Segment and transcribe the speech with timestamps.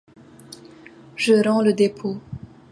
[1.15, 2.19] Je rends le dépôt.